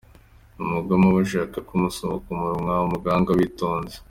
Umugore 0.63 0.99
aba 1.09 1.19
ashaka 1.25 1.57
ko 1.67 1.71
umusoma 1.77 2.15
ku 2.23 2.31
minwa, 2.39 2.75
mu 2.89 2.97
gahanga 3.03 3.29
witonze. 3.37 3.95